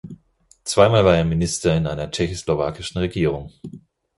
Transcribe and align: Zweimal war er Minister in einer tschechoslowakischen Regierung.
Zweimal 0.63 1.05
war 1.05 1.15
er 1.15 1.23
Minister 1.23 1.77
in 1.77 1.85
einer 1.85 2.09
tschechoslowakischen 2.09 2.97
Regierung. 2.97 3.51